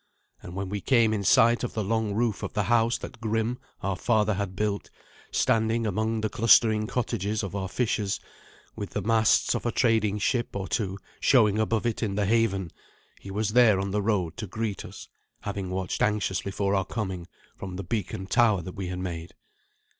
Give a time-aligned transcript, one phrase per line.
[0.41, 3.59] And when we came in sight of the long roof of the house that Grim,
[3.83, 4.89] our father, had built,
[5.31, 8.19] standing among the clustering cottages of our fishers,
[8.75, 12.71] with the masts of a trading ship or two showing above it in the haven,
[13.19, 15.07] he was there on the road to greet us,
[15.41, 19.35] having watched anxiously for our coming from the beacon tower that we had made.